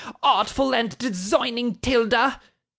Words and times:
Artful 0.23 0.73
and 0.73 0.97
designing 0.97 1.75
'Tilda! 1.75 2.41